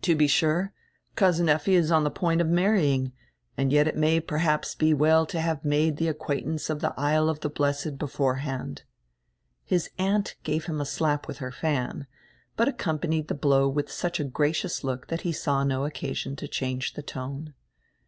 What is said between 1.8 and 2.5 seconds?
on die point of